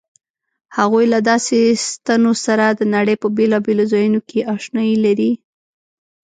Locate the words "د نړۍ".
2.69-3.15